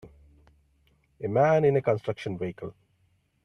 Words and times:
A 1.23 1.27
man 1.27 1.63
in 1.63 1.75
a 1.75 1.81
construction 1.83 2.35
vehicle. 2.35 2.73